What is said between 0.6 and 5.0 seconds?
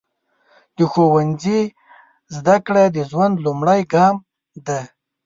د ښوونځي زده کړه د ژوند لومړی ګام دی.